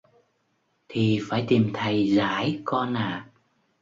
[0.89, 3.29] Thì phải tìm thầy giải con ạ